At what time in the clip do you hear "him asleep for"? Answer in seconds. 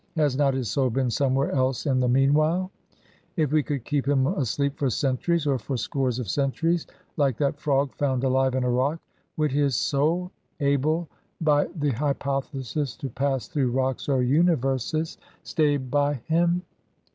4.07-4.89